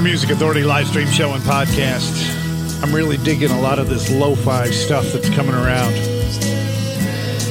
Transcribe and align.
The 0.00 0.04
Music 0.04 0.30
Authority 0.30 0.62
live 0.62 0.86
stream 0.86 1.08
show 1.08 1.34
and 1.34 1.42
podcast. 1.42 2.82
I'm 2.82 2.90
really 2.90 3.18
digging 3.18 3.50
a 3.50 3.60
lot 3.60 3.78
of 3.78 3.90
this 3.90 4.10
lo 4.10 4.34
fi 4.34 4.70
stuff 4.70 5.04
that's 5.12 5.28
coming 5.28 5.52
around. 5.52 5.92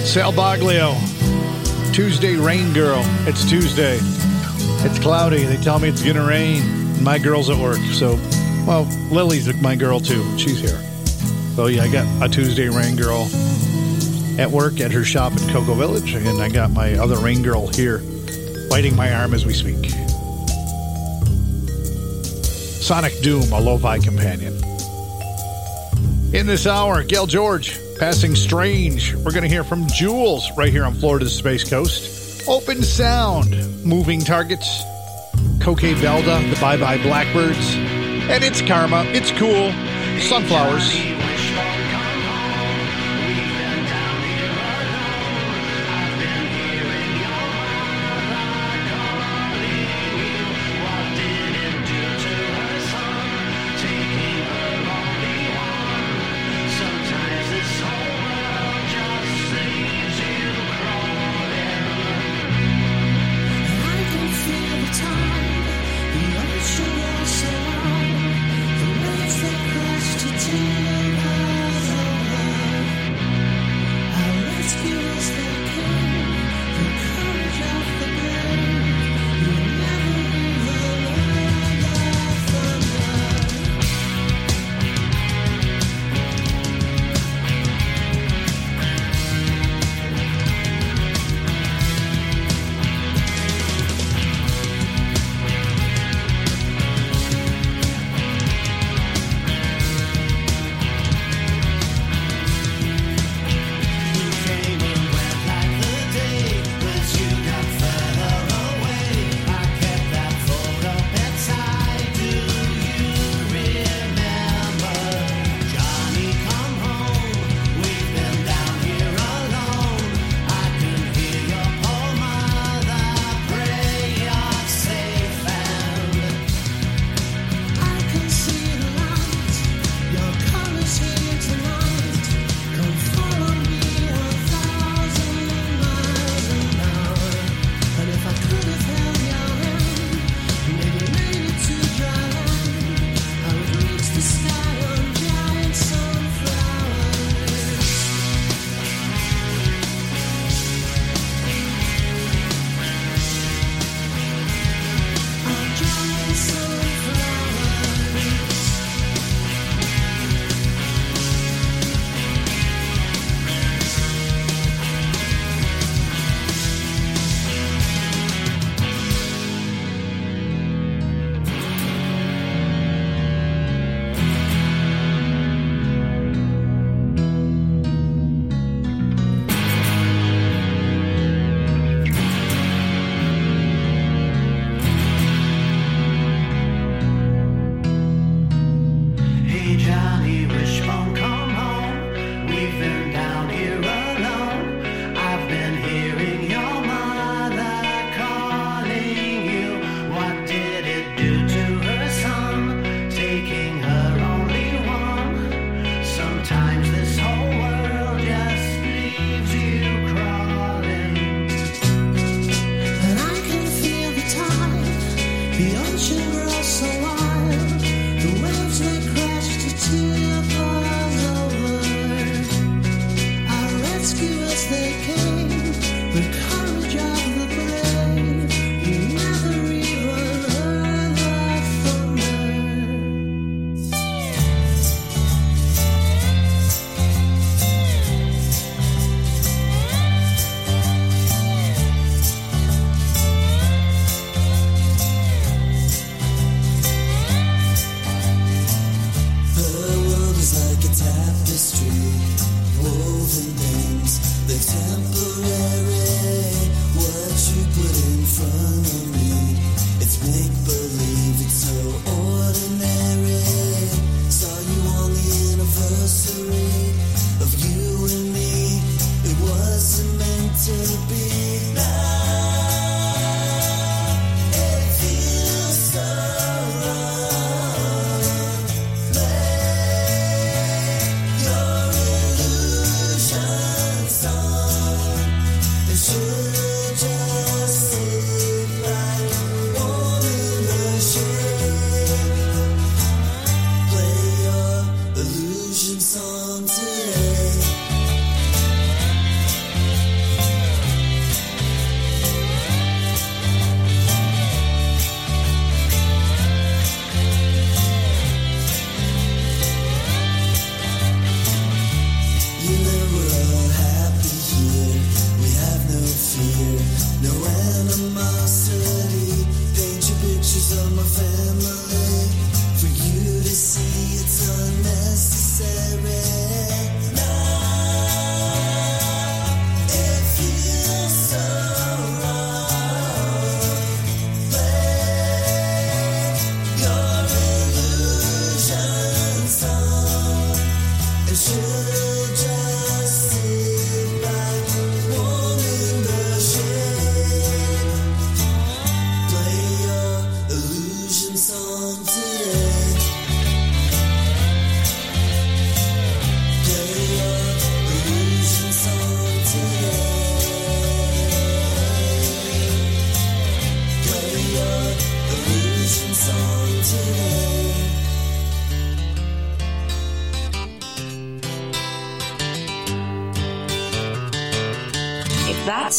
Sal 0.02 0.34
Baglio, 0.34 0.96
Tuesday 1.94 2.38
Rain 2.38 2.74
Girl. 2.74 3.04
It's 3.28 3.48
Tuesday. 3.48 4.00
It's 4.82 4.98
cloudy. 4.98 5.44
They 5.44 5.58
tell 5.58 5.78
me 5.78 5.90
it's 5.90 6.02
going 6.02 6.16
to 6.16 6.24
rain. 6.24 7.04
My 7.04 7.20
girl's 7.20 7.52
at 7.52 7.58
work. 7.58 7.78
So, 7.94 8.16
well, 8.66 8.86
Lily's 9.12 9.54
my 9.62 9.76
girl 9.76 10.00
too. 10.00 10.24
She's 10.40 10.60
here. 10.60 10.82
So, 11.56 11.68
yeah, 11.68 11.84
I 11.84 11.92
got 11.92 12.26
a 12.26 12.28
Tuesday 12.28 12.68
Rain 12.68 12.96
Girl 12.96 13.30
at 14.40 14.50
work 14.50 14.80
at 14.80 14.92
her 14.92 15.04
shop 15.04 15.34
at 15.34 15.48
Cocoa 15.52 15.76
Village. 15.76 16.16
And 16.16 16.42
I 16.42 16.50
got 16.50 16.72
my 16.72 16.96
other 16.96 17.20
Rain 17.20 17.44
Girl 17.44 17.68
here 17.68 18.02
biting 18.72 18.96
my 18.96 19.14
arm 19.14 19.36
as 19.36 19.46
we 19.46 19.54
speak. 19.54 20.09
Sonic 22.90 23.22
Doom, 23.22 23.52
a 23.52 23.60
lo-fi 23.60 24.00
companion. 24.00 24.52
In 26.34 26.48
this 26.48 26.66
hour, 26.66 27.04
Gail 27.04 27.28
George, 27.28 27.80
Passing 28.00 28.34
Strange. 28.34 29.14
We're 29.14 29.32
going 29.32 29.44
to 29.44 29.48
hear 29.48 29.64
from 29.64 29.86
Jules 29.90 30.50
right 30.58 30.72
here 30.72 30.84
on 30.86 30.96
Florida's 30.96 31.36
Space 31.36 31.70
Coast. 31.70 32.48
Open 32.48 32.82
Sound, 32.82 33.86
Moving 33.86 34.22
Targets. 34.22 34.82
Coke 35.62 35.82
Belda, 35.82 36.52
the 36.52 36.60
Bye 36.60 36.78
Bye 36.78 36.98
Blackbirds. 37.04 37.76
And 37.76 38.44
it's 38.44 38.64
Karma, 38.64 39.04
it's 39.10 39.30
cool. 39.34 39.72
Sunflowers. 40.20 41.19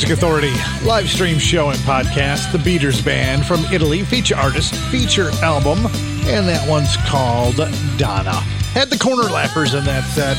Music 0.00 0.16
Authority 0.16 0.54
live 0.82 1.10
stream 1.10 1.38
show 1.38 1.68
and 1.68 1.78
podcast. 1.80 2.52
The 2.52 2.58
Beaters 2.58 3.02
Band 3.02 3.44
from 3.44 3.62
Italy, 3.66 4.02
feature 4.02 4.34
artist, 4.34 4.74
feature 4.74 5.30
album, 5.42 5.84
and 6.24 6.48
that 6.48 6.66
one's 6.66 6.96
called 7.06 7.56
Donna. 7.98 8.32
Had 8.72 8.88
the 8.88 8.96
Corner 8.96 9.24
Lappers 9.24 9.78
in 9.78 9.84
that 9.84 10.04
set. 10.04 10.38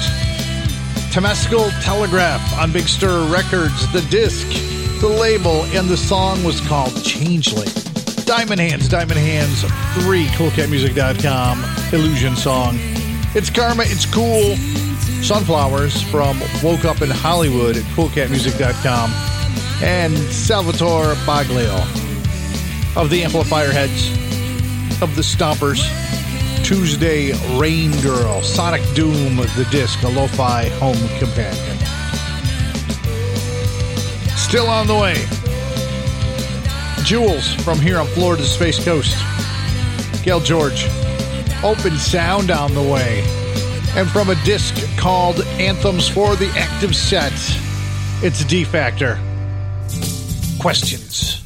Temescal 1.14 1.70
Telegraph 1.84 2.42
on 2.58 2.72
Big 2.72 2.88
Stir 2.88 3.32
Records, 3.32 3.86
the 3.94 4.02
disc, 4.10 4.48
the 5.00 5.08
label, 5.08 5.66
and 5.66 5.88
the 5.88 5.98
song 5.98 6.44
was 6.44 6.60
called 6.62 7.04
Changeling. 7.04 7.70
Diamond 8.26 8.60
Hands, 8.60 8.88
Diamond 8.90 9.20
Hands 9.20 9.62
3, 10.04 10.26
CoolCatMusic.com, 10.26 11.94
Illusion 11.94 12.36
song. 12.36 12.78
It's 13.36 13.52
Karma, 13.52 13.84
it's 13.86 14.08
cool. 14.08 14.56
Sunflowers 15.22 16.02
from 16.02 16.40
Woke 16.64 16.86
Up 16.86 17.04
in 17.04 17.12
Hollywood 17.12 17.78
at 17.78 17.84
CoolCatMusic.com. 17.94 19.31
And 19.84 20.16
Salvatore 20.18 21.16
Baglio 21.26 21.80
of 22.96 23.10
the 23.10 23.24
Amplifier 23.24 23.72
Heads, 23.72 24.10
of 25.02 25.16
the 25.16 25.22
Stompers. 25.22 25.82
Tuesday 26.64 27.32
Rain 27.58 27.92
Girl, 28.02 28.42
Sonic 28.42 28.82
Doom, 28.94 29.38
the 29.38 29.68
disc, 29.72 30.04
a 30.04 30.08
lo 30.08 30.28
fi 30.28 30.70
home 30.70 30.96
companion. 31.20 31.78
Still 34.38 34.68
on 34.68 34.88
the 34.88 34.96
way. 34.96 35.16
Jewels 37.04 37.54
from 37.64 37.80
here 37.80 37.98
on 37.98 38.08
Florida's 38.08 38.52
Space 38.52 38.84
Coast. 38.84 39.18
Gail 40.24 40.40
George. 40.40 40.86
Open 41.64 41.98
Sound 41.98 42.52
on 42.52 42.74
the 42.74 42.82
way. 42.82 43.24
And 43.98 44.10
from 44.10 44.30
a 44.30 44.36
disc 44.46 44.76
called 44.98 45.42
Anthems 45.60 46.08
for 46.08 46.36
the 46.36 46.50
Active 46.58 46.96
Set, 46.96 47.34
it's 48.24 48.46
D 48.46 48.64
Factor. 48.64 49.20
Questions. 50.62 51.41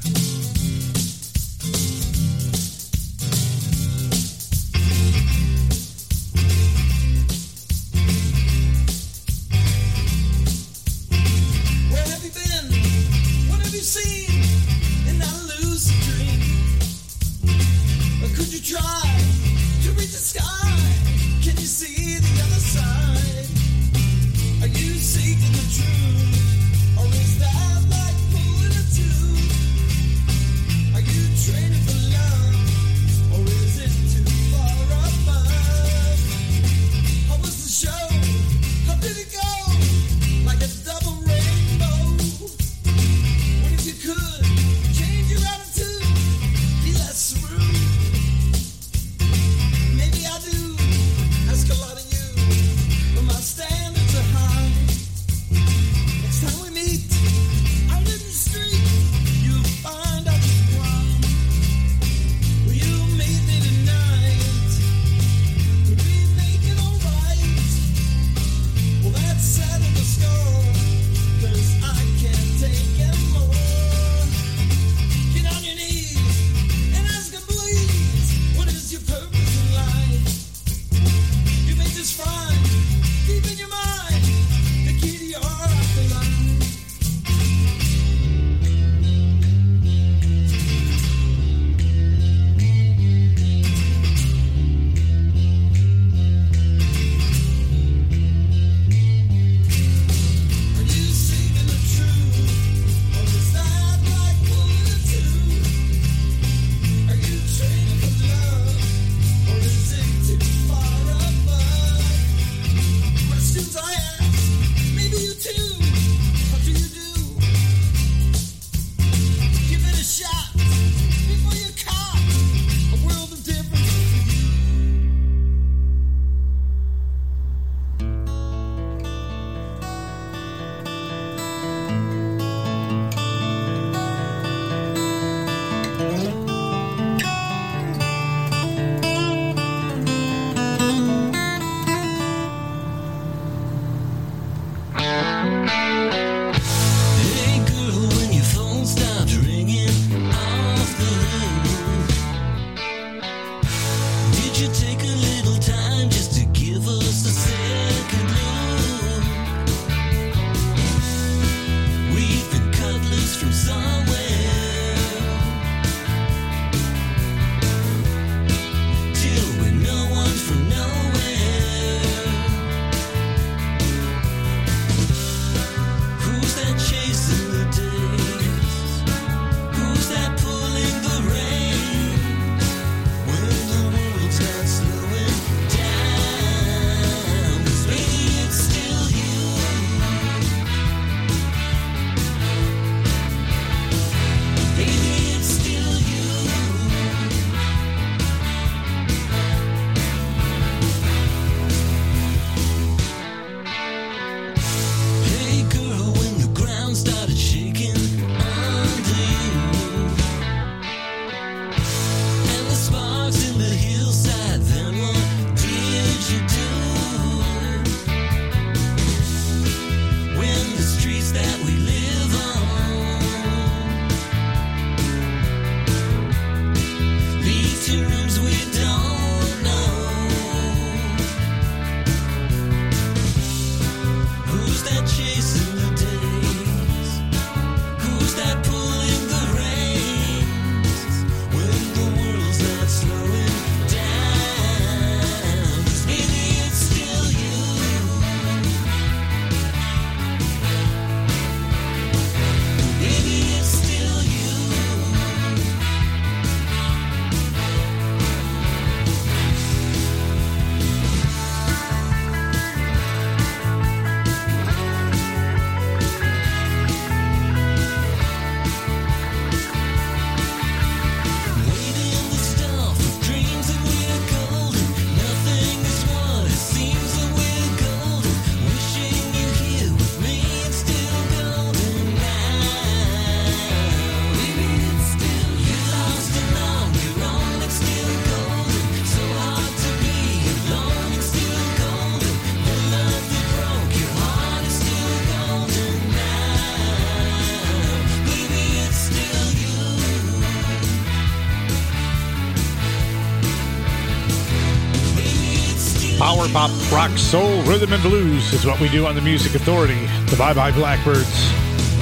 Power 306.18 306.48
pop, 306.50 306.72
rock, 306.92 307.12
soul, 307.18 307.62
rhythm, 307.64 307.92
and 307.92 308.02
blues 308.02 308.54
is 308.54 308.66
what 308.66 308.80
we 308.80 308.88
do 308.88 309.06
on 309.06 309.16
the 309.16 309.22
Music 309.22 309.54
Authority. 309.54 310.06
The 310.28 310.38
Bye 310.38 310.54
Bye 310.54 310.72
Blackbirds. 310.72 311.52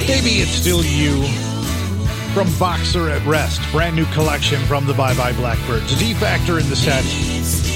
Maybe 0.06 0.40
it's 0.40 0.52
still 0.52 0.84
you. 0.84 1.26
From 2.32 2.48
Boxer 2.58 3.10
at 3.10 3.24
Rest, 3.26 3.60
brand 3.72 3.96
new 3.96 4.04
collection 4.06 4.60
from 4.62 4.86
the 4.86 4.94
Bye 4.94 5.16
Bye 5.16 5.32
Blackbirds. 5.32 5.98
D 5.98 6.14
Factor 6.14 6.60
in 6.60 6.68
the 6.70 6.76
set. 6.76 7.04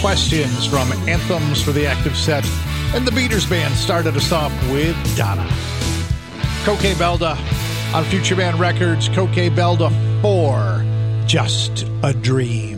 Questions 0.00 0.64
from 0.64 0.92
Anthems 1.08 1.60
for 1.60 1.72
the 1.72 1.86
active 1.86 2.16
set. 2.16 2.46
And 2.94 3.06
the 3.06 3.12
Beaters 3.12 3.44
Band 3.48 3.74
started 3.74 4.16
us 4.16 4.30
off 4.30 4.52
with 4.70 4.96
Donna. 5.16 5.46
Coke 6.62 6.78
Belda 6.96 7.36
on 7.94 8.04
Future 8.04 8.36
Band 8.36 8.60
Records, 8.60 9.08
Coke 9.08 9.30
Belda 9.30 9.90
4, 10.22 11.26
Just 11.26 11.86
a 12.04 12.12
Dream. 12.12 12.77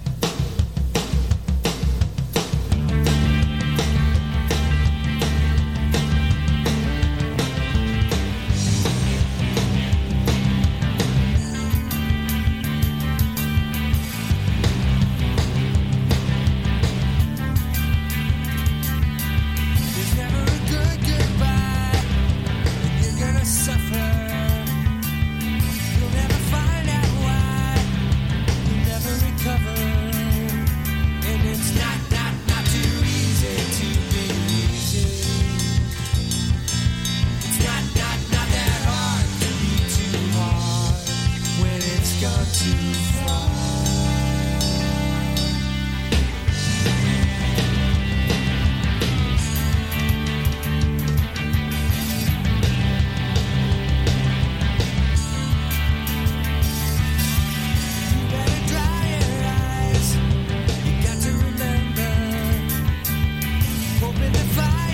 Hoping 64.53 64.90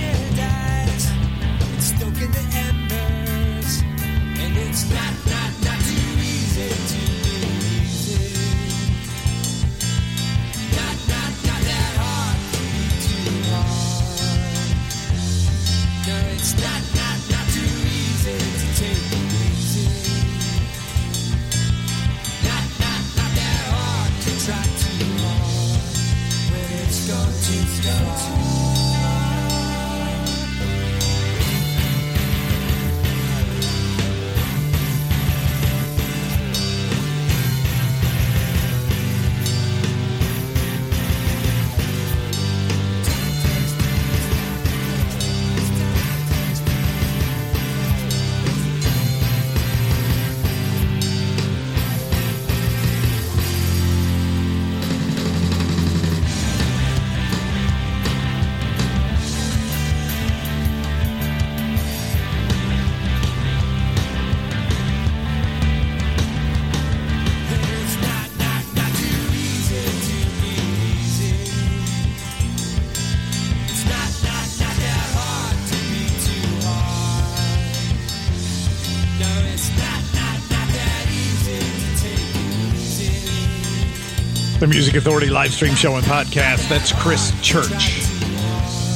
The 84.68 84.74
Music 84.74 84.96
Authority 84.96 85.30
live 85.30 85.54
stream 85.54 85.76
show 85.76 85.96
and 85.96 86.06
podcast. 86.06 86.68
That's 86.68 86.92
Chris 86.92 87.32
Church. 87.42 88.04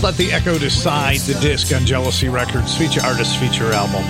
Let 0.03 0.17
the 0.17 0.29
Echo 0.33 0.57
decide 0.57 1.19
the 1.21 1.35
disc 1.35 1.73
on 1.73 1.85
Jealousy 1.85 2.27
Records 2.27 2.77
feature 2.77 2.99
artist 3.05 3.37
feature 3.37 3.71
album. 3.71 4.03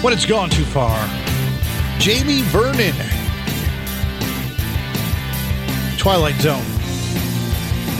When 0.00 0.12
it's 0.12 0.24
gone 0.24 0.48
too 0.48 0.64
far. 0.64 0.96
Jamie 1.98 2.42
Vernon. 2.42 2.94
Twilight 5.98 6.40
Zone. 6.40 6.62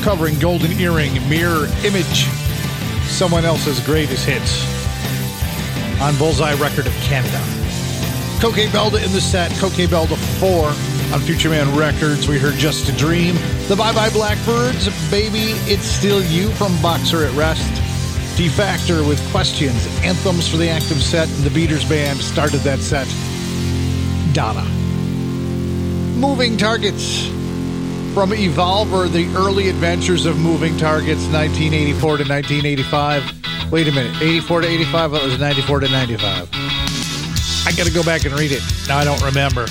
Covering 0.04 0.38
Golden 0.38 0.70
Earring, 0.78 1.14
Mirror 1.28 1.66
Image. 1.82 2.26
Someone 3.08 3.44
else's 3.44 3.80
greatest 3.80 4.24
hits. 4.24 4.62
On 6.00 6.16
Bullseye 6.18 6.54
Record 6.54 6.86
of 6.86 6.94
Canada. 7.00 7.42
Cocaine 8.40 8.70
Belda 8.70 9.04
in 9.04 9.10
the 9.10 9.20
set, 9.20 9.50
Cocaine 9.58 9.88
Belda 9.88 10.16
4 10.38 10.91
on 11.12 11.20
Future 11.20 11.50
Man 11.50 11.76
Records. 11.76 12.26
We 12.26 12.38
heard 12.38 12.54
Just 12.54 12.88
a 12.88 12.92
Dream, 12.96 13.34
The 13.68 13.76
Bye 13.76 13.92
Bye 13.92 14.10
Blackbirds, 14.10 14.88
Baby 15.10 15.52
It's 15.70 15.84
Still 15.84 16.22
You 16.24 16.50
from 16.52 16.80
Boxer 16.80 17.24
at 17.24 17.34
Rest, 17.34 17.68
D 18.36 18.48
Factor 18.48 19.04
with 19.04 19.20
Questions, 19.30 19.86
Anthems 20.02 20.48
for 20.48 20.56
the 20.56 20.68
Active 20.68 21.02
Set, 21.02 21.28
and 21.28 21.44
the 21.44 21.50
Beaters 21.50 21.84
Band 21.86 22.18
started 22.18 22.60
that 22.60 22.78
set. 22.78 23.06
Donna. 24.32 24.64
Moving 26.18 26.56
Targets 26.56 27.26
from 28.14 28.30
Evolver, 28.30 29.10
The 29.10 29.26
Early 29.36 29.68
Adventures 29.68 30.24
of 30.24 30.38
Moving 30.38 30.76
Targets, 30.78 31.24
1984 31.26 32.00
to 32.00 32.24
1985. 32.24 33.70
Wait 33.70 33.88
a 33.88 33.92
minute, 33.92 34.14
84 34.22 34.62
to 34.62 34.68
85? 34.68 35.14
It 35.14 35.22
was 35.24 35.38
94 35.38 35.80
to 35.80 35.88
95. 35.88 36.48
I 37.64 37.72
got 37.76 37.86
to 37.86 37.92
go 37.92 38.02
back 38.02 38.24
and 38.24 38.38
read 38.38 38.52
it. 38.52 38.62
Now 38.88 38.98
I 38.98 39.04
don't 39.04 39.22
remember. 39.22 39.66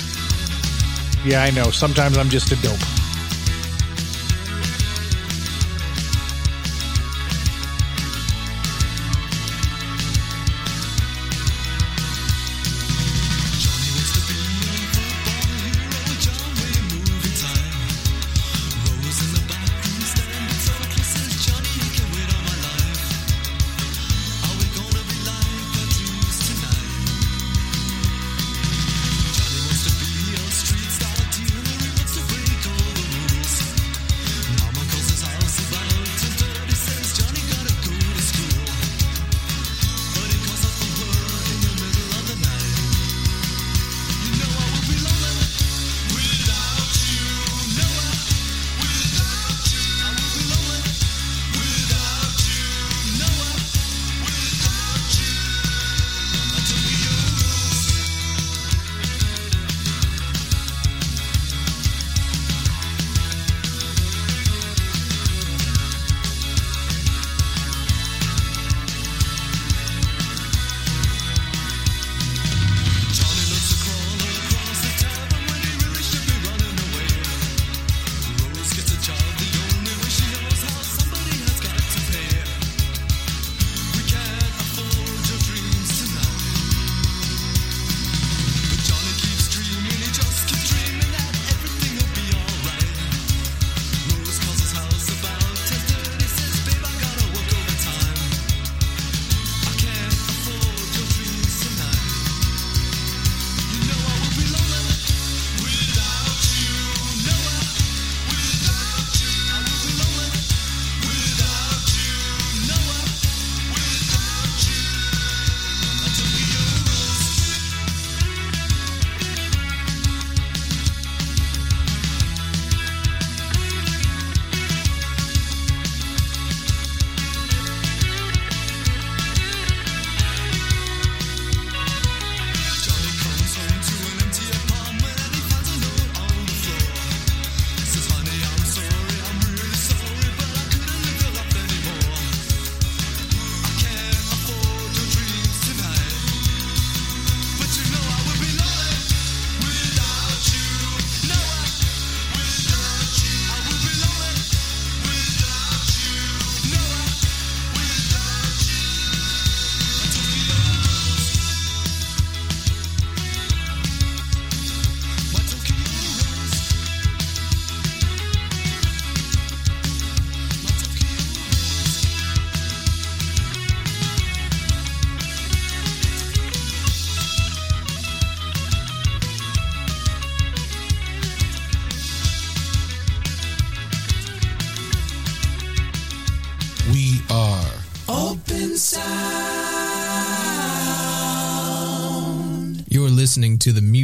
Yeah, 1.24 1.42
I 1.42 1.50
know. 1.50 1.70
Sometimes 1.70 2.18
I'm 2.18 2.28
just 2.28 2.50
a 2.50 2.56
dope. 2.62 2.91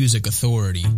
Music 0.09 0.27
Authority. 0.27 0.98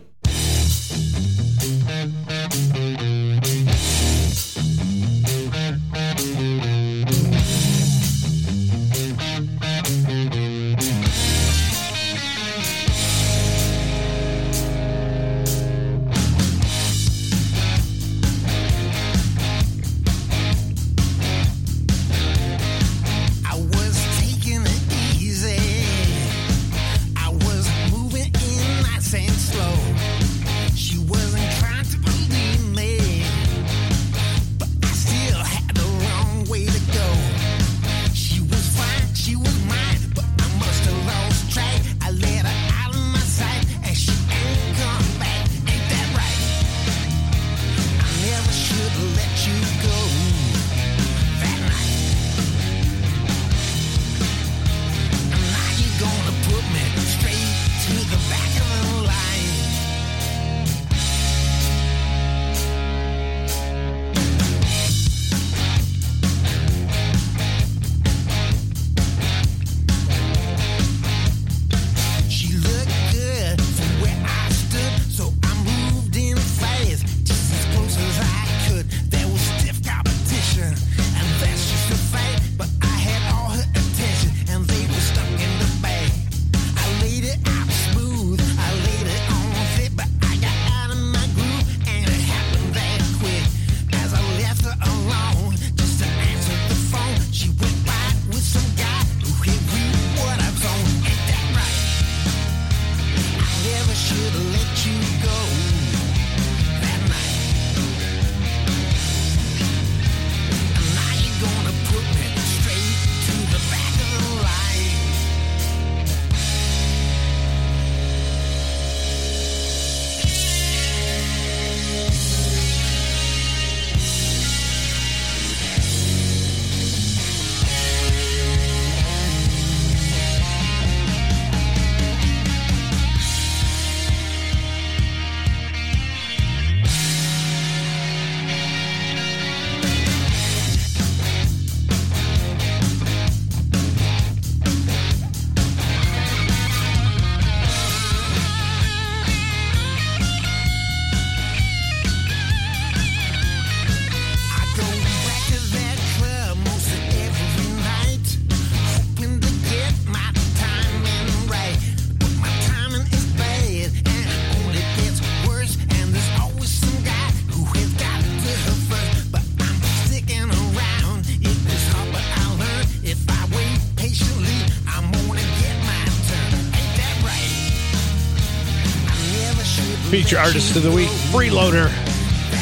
Let 180.31 180.47
artist 180.47 180.77
of 180.77 180.83
the 180.83 180.91
week. 180.91 181.09
Freeloader. 181.09 181.89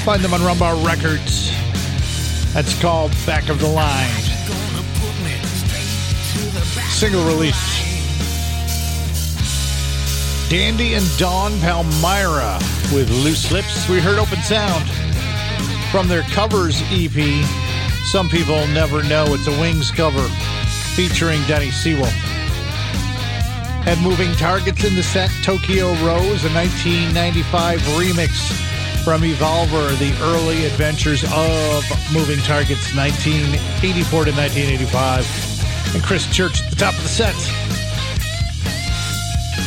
Find 0.04 0.24
them 0.24 0.34
on 0.34 0.40
Rumbar 0.40 0.84
Records. 0.84 1.52
That's 2.54 2.80
called 2.82 3.12
Back 3.28 3.50
of 3.50 3.60
the 3.60 3.68
Line. 3.68 4.10
Single 6.90 7.24
release. 7.26 7.54
Dandy 10.50 10.96
and 10.96 11.06
Dawn 11.20 11.52
Palmyra 11.60 12.58
with 12.92 13.12
Loose 13.24 13.52
Lips. 13.52 13.88
We 13.88 14.00
heard 14.00 14.18
Open 14.18 14.40
Sound 14.40 14.90
from 15.92 16.08
their 16.08 16.24
covers 16.24 16.82
EP. 16.90 17.46
Some 18.06 18.30
people 18.30 18.66
never 18.70 19.04
know 19.04 19.26
it's 19.36 19.48
a 19.48 19.60
Wings 19.60 19.92
cover 19.92 20.28
featuring 20.96 21.44
Denny 21.44 21.70
Seiwell. 21.70 22.10
Had 23.90 24.04
Moving 24.04 24.32
Targets 24.34 24.84
in 24.84 24.94
the 24.94 25.02
set, 25.02 25.32
Tokyo 25.42 25.88
Rose, 26.06 26.46
a 26.46 26.54
1995 26.54 27.80
remix 27.98 28.30
from 29.04 29.24
Evolver, 29.24 29.98
the 29.98 30.16
early 30.30 30.66
adventures 30.66 31.24
of 31.34 31.84
Moving 32.14 32.38
Targets, 32.46 32.94
1984 32.94 34.26
to 34.26 34.32
1985. 34.32 35.96
And 35.96 36.04
Chris 36.04 36.28
Church 36.32 36.62
at 36.62 36.70
the 36.70 36.76
top 36.76 36.94
of 36.94 37.02
the 37.02 37.10
set. 37.10 37.34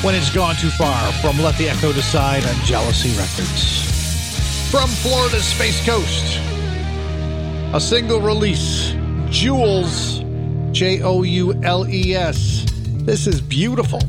When 0.05 0.14
It's 0.14 0.31
Gone 0.31 0.55
Too 0.55 0.70
Far 0.70 1.11
from 1.14 1.43
Let 1.43 1.59
the 1.59 1.68
Echo 1.68 1.93
Decide 1.93 2.47
on 2.47 2.55
Jealousy 2.64 3.11
Records. 3.18 4.70
From 4.70 4.89
Florida's 4.89 5.47
Space 5.47 5.85
Coast, 5.85 6.39
a 7.75 7.81
single 7.81 8.20
release, 8.20 8.95
Jules, 9.31 10.23
J 10.70 11.03
O 11.03 11.25
U 11.25 11.61
L 11.64 11.89
E 11.89 12.14
S. 12.14 12.72
This 13.05 13.26
is 13.26 13.40
beautiful. 13.40 14.00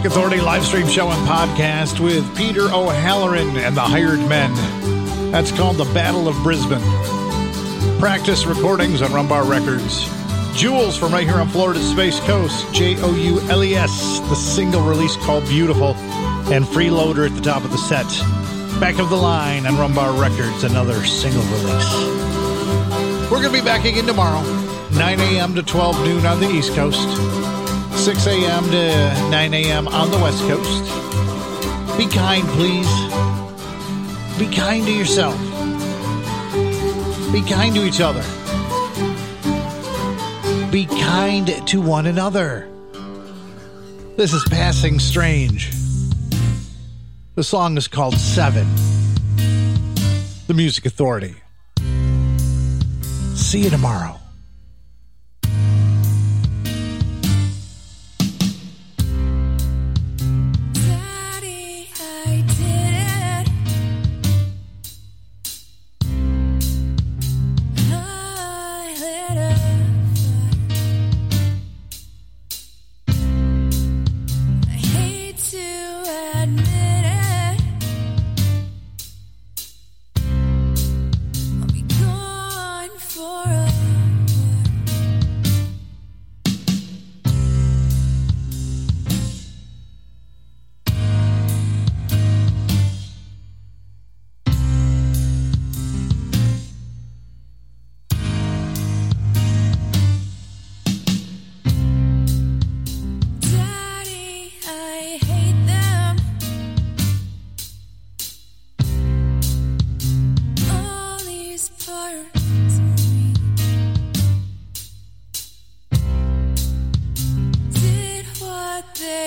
Music 0.00 0.16
Authority 0.16 0.40
live 0.40 0.64
stream 0.64 0.88
show 0.88 1.10
and 1.10 1.28
podcast 1.28 2.00
with 2.00 2.24
Peter 2.34 2.62
O'Halloran 2.72 3.54
and 3.58 3.76
the 3.76 3.82
Hired 3.82 4.26
Men. 4.30 4.50
That's 5.30 5.52
called 5.52 5.76
The 5.76 5.84
Battle 5.92 6.26
of 6.26 6.34
Brisbane. 6.42 6.80
Practice 7.98 8.46
recordings 8.46 9.02
on 9.02 9.10
Rumbar 9.10 9.46
Records. 9.46 10.08
Jules 10.58 10.96
from 10.96 11.12
right 11.12 11.26
here 11.26 11.36
on 11.36 11.48
Florida's 11.48 11.90
Space 11.90 12.18
Coast, 12.20 12.72
J 12.72 12.96
O 13.02 13.14
U 13.14 13.40
L 13.50 13.62
E 13.62 13.74
S, 13.74 14.20
the 14.20 14.34
single 14.36 14.80
release 14.80 15.16
called 15.16 15.44
Beautiful, 15.44 15.94
and 16.50 16.64
Freeloader 16.64 17.28
at 17.28 17.34
the 17.34 17.42
top 17.42 17.62
of 17.62 17.70
the 17.70 17.76
set. 17.76 18.08
Back 18.80 18.98
of 19.00 19.10
the 19.10 19.16
line 19.16 19.66
on 19.66 19.74
Rumbar 19.74 20.18
Records, 20.18 20.64
another 20.64 21.04
single 21.04 21.42
release. 21.42 21.92
We're 23.30 23.42
going 23.42 23.52
to 23.52 23.60
be 23.60 23.60
back 23.60 23.84
again 23.84 24.06
tomorrow, 24.06 24.40
9 24.92 25.20
a.m. 25.20 25.54
to 25.56 25.62
12 25.62 26.04
noon 26.06 26.24
on 26.24 26.40
the 26.40 26.48
East 26.48 26.74
Coast, 26.74 27.06
6 28.00 28.26
a.m. 28.28 28.64
to 28.70 29.30
9 29.30 29.52
a.m. 29.54 29.86
on 29.88 30.10
the 30.10 30.16
West 30.16 30.40
Coast. 30.44 30.84
Be 31.98 32.06
kind, 32.06 32.48
please. 32.48 32.88
Be 34.38 34.46
kind 34.56 34.86
to 34.86 34.90
yourself. 34.90 35.38
Be 37.30 37.42
kind 37.42 37.74
to 37.74 37.84
each 37.84 38.00
other. 38.00 38.22
Be 40.70 40.86
kind 40.86 41.68
to 41.68 41.82
one 41.82 42.06
another. 42.06 42.66
This 44.16 44.32
is 44.32 44.44
Passing 44.48 44.98
Strange. 44.98 45.70
The 47.34 47.44
song 47.44 47.76
is 47.76 47.86
called 47.86 48.14
Seven. 48.14 48.66
The 50.46 50.54
Music 50.54 50.86
Authority. 50.86 51.34
See 53.34 53.64
you 53.64 53.68
tomorrow. 53.68 54.19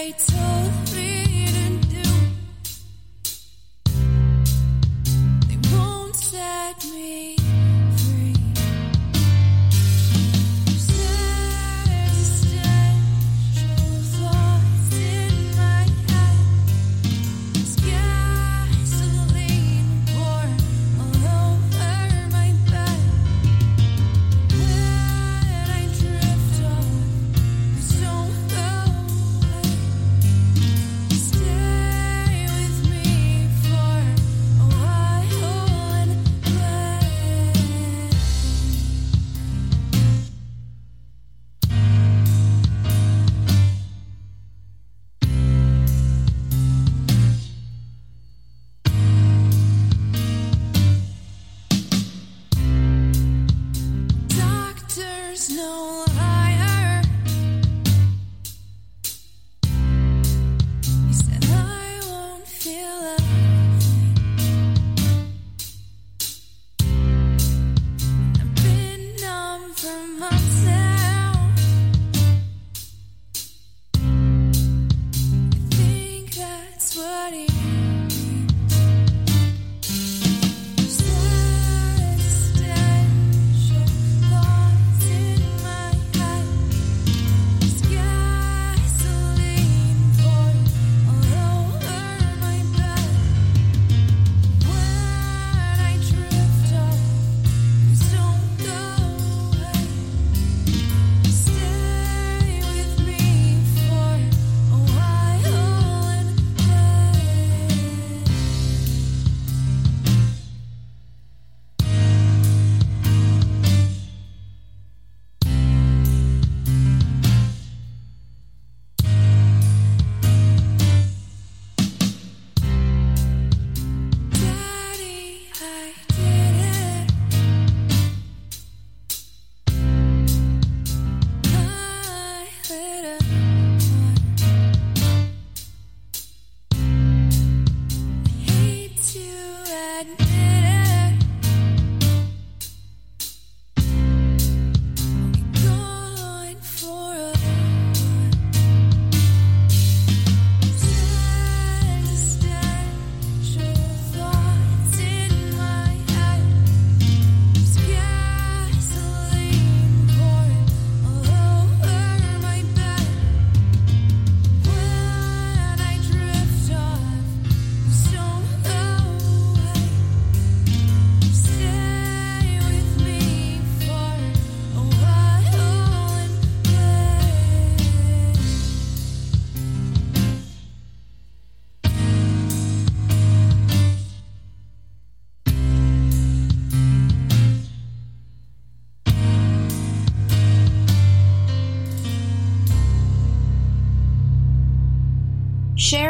They 0.03 0.11
told 0.11 0.62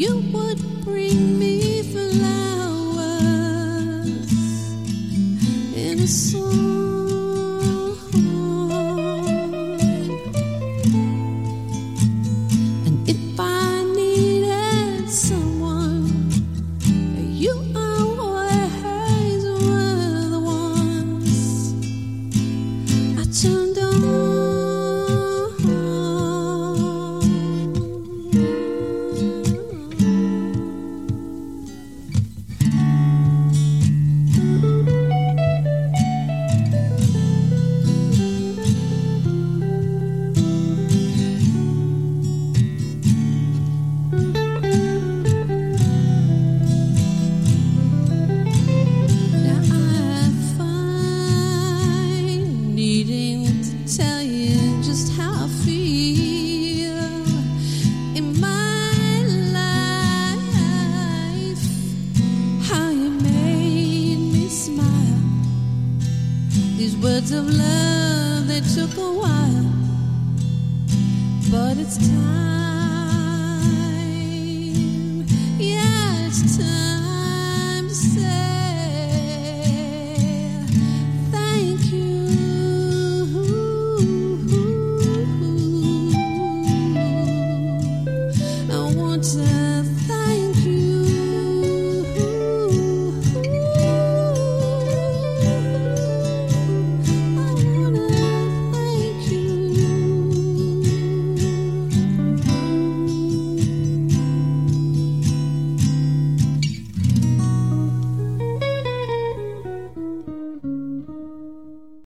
You 0.00 0.16
would 0.32 0.58
bring 0.82 1.38
me 1.38 1.49